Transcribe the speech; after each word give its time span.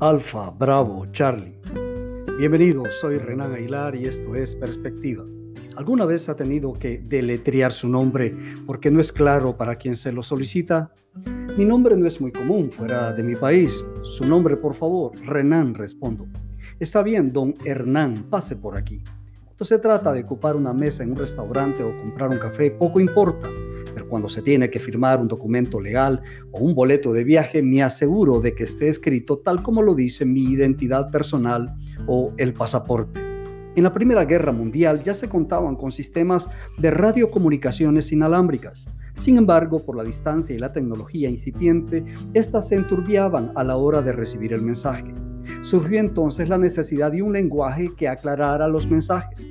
Alfa, 0.00 0.50
Bravo, 0.50 1.06
Charlie. 1.12 1.58
Bienvenidos, 2.38 2.88
soy 3.00 3.16
Renan 3.16 3.54
Aguilar 3.54 3.94
y 3.94 4.04
esto 4.04 4.34
es 4.34 4.54
Perspectiva. 4.54 5.24
¿Alguna 5.74 6.04
vez 6.04 6.28
ha 6.28 6.36
tenido 6.36 6.74
que 6.74 6.98
deletrear 6.98 7.72
su 7.72 7.88
nombre 7.88 8.36
porque 8.66 8.90
no 8.90 9.00
es 9.00 9.10
claro 9.10 9.56
para 9.56 9.76
quien 9.76 9.96
se 9.96 10.12
lo 10.12 10.22
solicita? 10.22 10.92
Mi 11.56 11.64
nombre 11.64 11.96
no 11.96 12.06
es 12.06 12.20
muy 12.20 12.30
común 12.30 12.70
fuera 12.70 13.14
de 13.14 13.22
mi 13.22 13.36
país. 13.36 13.82
Su 14.02 14.24
nombre, 14.24 14.58
por 14.58 14.74
favor. 14.74 15.12
Renan, 15.24 15.74
respondo. 15.74 16.26
Está 16.78 17.02
bien, 17.02 17.32
don 17.32 17.54
Hernán, 17.64 18.26
pase 18.28 18.54
por 18.54 18.76
aquí. 18.76 19.02
Cuando 19.46 19.64
se 19.64 19.78
trata 19.78 20.12
de 20.12 20.24
ocupar 20.24 20.56
una 20.56 20.74
mesa 20.74 21.04
en 21.04 21.12
un 21.12 21.16
restaurante 21.16 21.82
o 21.82 21.96
comprar 21.96 22.28
un 22.28 22.38
café, 22.38 22.70
poco 22.70 23.00
importa 23.00 23.48
cuando 24.08 24.28
se 24.28 24.42
tiene 24.42 24.70
que 24.70 24.78
firmar 24.78 25.20
un 25.20 25.28
documento 25.28 25.80
legal 25.80 26.22
o 26.52 26.60
un 26.60 26.74
boleto 26.74 27.12
de 27.12 27.24
viaje, 27.24 27.62
me 27.62 27.82
aseguro 27.82 28.40
de 28.40 28.54
que 28.54 28.64
esté 28.64 28.88
escrito 28.88 29.38
tal 29.38 29.62
como 29.62 29.82
lo 29.82 29.94
dice 29.94 30.24
mi 30.24 30.42
identidad 30.42 31.10
personal 31.10 31.74
o 32.06 32.32
el 32.36 32.52
pasaporte. 32.52 33.20
En 33.76 33.82
la 33.82 33.92
Primera 33.92 34.24
Guerra 34.24 34.52
Mundial 34.52 35.02
ya 35.02 35.12
se 35.12 35.28
contaban 35.28 35.76
con 35.76 35.92
sistemas 35.92 36.48
de 36.78 36.90
radiocomunicaciones 36.90 38.10
inalámbricas. 38.10 38.86
Sin 39.16 39.36
embargo, 39.36 39.84
por 39.84 39.96
la 39.96 40.04
distancia 40.04 40.54
y 40.54 40.58
la 40.58 40.72
tecnología 40.72 41.28
incipiente, 41.28 42.04
éstas 42.32 42.68
se 42.68 42.76
enturbiaban 42.76 43.52
a 43.54 43.64
la 43.64 43.76
hora 43.76 44.00
de 44.00 44.12
recibir 44.12 44.54
el 44.54 44.62
mensaje. 44.62 45.14
Surgió 45.60 46.00
entonces 46.00 46.48
la 46.48 46.56
necesidad 46.56 47.12
de 47.12 47.22
un 47.22 47.34
lenguaje 47.34 47.90
que 47.96 48.08
aclarara 48.08 48.66
los 48.66 48.90
mensajes 48.90 49.50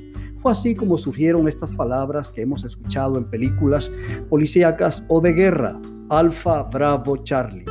así 0.50 0.76
como 0.76 0.98
surgieron 0.98 1.48
estas 1.48 1.72
palabras 1.74 2.32
que 2.32 2.42
hemos 2.42 2.64
escuchado 2.64 3.18
en 3.18 3.26
películas 3.26 3.92
policíacas 4.30 5.06
o 5.08 5.22
de 5.22 5.34
guerra, 5.34 5.80
Alfa, 6.10 6.64
Bravo, 6.64 7.18
Charlie, 7.18 7.66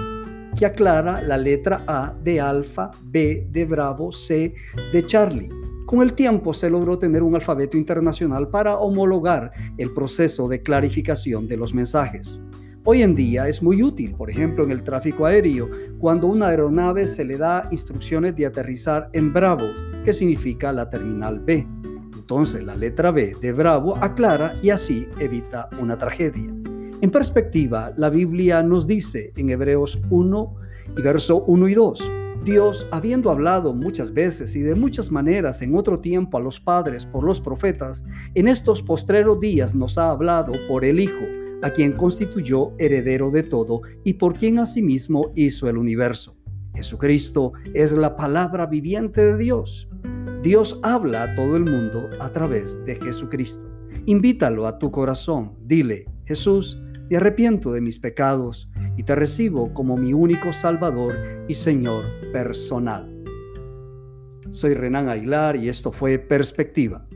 que 0.58 0.66
aclara 0.66 1.22
la 1.22 1.36
letra 1.36 1.84
A 1.86 2.14
de 2.22 2.41
Alfa, 2.41 2.91
B 3.05 3.47
de 3.50 3.64
Bravo, 3.64 4.12
C 4.12 4.55
de 4.92 5.06
Charlie. 5.06 5.48
Con 5.86 6.03
el 6.03 6.14
tiempo 6.14 6.55
se 6.55 6.70
logró 6.70 6.98
tener 6.98 7.22
un 7.22 7.34
alfabeto 7.34 7.77
internacional 7.77 8.48
para 8.48 8.78
homologar 8.78 9.53
el 9.78 9.92
proceso 9.92 10.48
de 10.48 10.62
clarificación 10.62 11.47
de 11.47 11.56
los 11.56 11.75
mensajes. 11.75 12.41
Hoy 12.86 13.03
en 13.03 13.14
día 13.14 13.48
es 13.48 13.62
muy 13.62 13.83
útil, 13.83 14.14
por 14.14 14.28
ejemplo, 14.28 14.64
en 14.64 14.70
el 14.70 14.83
tráfico 14.83 15.25
aéreo, 15.25 15.70
cuando 15.98 16.27
una 16.27 16.48
aeronave 16.48 17.06
se 17.06 17.25
le 17.25 17.38
da 17.38 17.66
instrucciones 17.70 18.36
de 18.36 18.44
aterrizar 18.44 19.09
en 19.14 19.33
Bravo, 19.33 19.64
que 20.05 20.12
significa 20.12 20.70
la 20.70 20.91
terminal 20.91 21.41
B. 21.41 21.66
Entonces 22.25 22.64
la 22.64 22.75
letra 22.75 23.11
B 23.11 23.36
de 23.39 23.53
Bravo 23.53 23.98
aclara 23.98 24.55
y 24.62 24.70
así 24.70 25.06
evita 25.20 25.69
una 25.78 25.98
tragedia. 25.98 26.50
En 27.03 27.11
perspectiva, 27.11 27.92
la 27.98 28.08
Biblia 28.08 28.62
nos 28.62 28.86
dice 28.86 29.34
en 29.36 29.50
Hebreos 29.50 30.00
1 30.08 30.55
y 30.97 31.03
verso 31.03 31.44
1 31.44 31.69
y 31.69 31.75
2, 31.75 32.11
Dios, 32.42 32.86
habiendo 32.92 33.31
hablado 33.31 33.75
muchas 33.75 34.11
veces 34.14 34.56
y 34.56 34.62
de 34.62 34.75
muchas 34.75 35.11
maneras 35.11 35.61
en 35.61 35.77
otro 35.77 36.00
tiempo 36.00 36.39
a 36.39 36.41
los 36.41 36.58
padres 36.58 37.05
por 37.05 37.25
los 37.25 37.42
profetas, 37.42 38.06
en 38.34 38.48
estos 38.48 38.81
postreros 38.81 39.38
días 39.38 39.75
nos 39.75 39.98
ha 39.98 40.09
hablado 40.09 40.55
por 40.66 40.86
el 40.86 41.00
Hijo, 41.00 41.27
a 41.61 41.69
quien 41.69 41.92
constituyó 41.92 42.72
heredero 42.78 43.31
de 43.31 43.42
todo 43.42 43.83
y 44.03 44.14
por 44.14 44.33
quien 44.33 44.61
asimismo 44.61 45.31
hizo 45.34 45.69
el 45.69 45.77
universo. 45.77 46.34
Jesucristo 46.75 47.53
es 47.75 47.92
la 47.92 48.16
palabra 48.16 48.64
viviente 48.64 49.20
de 49.20 49.36
Dios. 49.36 49.91
Dios 50.45 50.78
habla 50.83 51.23
a 51.23 51.34
todo 51.37 51.56
el 51.56 51.64
mundo 51.64 52.11
a 52.20 52.28
través 52.28 52.78
de 52.84 52.97
Jesucristo. 52.97 53.67
Invítalo 54.05 54.67
a 54.67 54.78
tu 54.78 54.91
corazón. 54.91 55.55
Dile, 55.62 56.05
Jesús, 56.27 56.78
me 57.09 57.17
arrepiento 57.17 57.73
de 57.73 57.81
mis 57.81 57.98
pecados 57.98 58.69
y 58.98 59.05
te 59.05 59.15
recibo 59.15 59.72
como 59.72 59.97
mi 59.97 60.12
único 60.12 60.53
Salvador 60.53 61.15
y 61.48 61.55
Señor 61.55 62.05
personal. 62.31 63.10
Soy 64.50 64.75
Renan 64.75 65.09
Aguilar 65.09 65.56
y 65.56 65.71
esto 65.71 65.91
fue 65.91 66.19
Perspectiva 66.19 67.06